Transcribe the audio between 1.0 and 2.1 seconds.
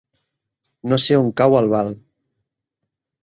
sé on cau Albal.